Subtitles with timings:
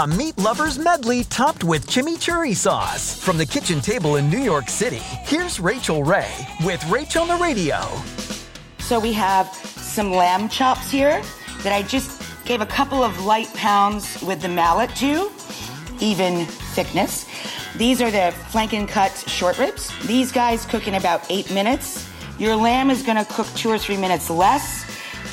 [0.00, 3.22] A meat lover's medley topped with chimichurri sauce.
[3.22, 6.32] From the kitchen table in New York City, here's Rachael Ray
[6.64, 7.82] with Rach on the Radio.
[8.78, 11.20] So we have some lamb chops here
[11.62, 15.30] that I just gave a couple of light pounds with the mallet to,
[15.98, 17.26] even thickness.
[17.76, 19.92] These are the flanken cut short ribs.
[20.06, 22.08] These guys cook in about eight minutes.
[22.38, 24.82] Your lamb is gonna cook two or three minutes less,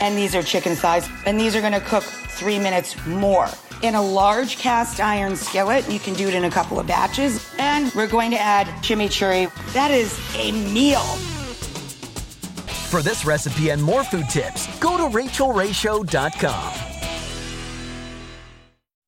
[0.01, 3.47] and these are chicken thighs, and these are gonna cook three minutes more
[3.83, 5.89] in a large cast iron skillet.
[5.89, 7.53] You can do it in a couple of batches.
[7.57, 9.51] And we're going to add chimichurri.
[9.73, 11.03] That is a meal.
[12.89, 16.96] For this recipe and more food tips, go to rachaelrayshow.com.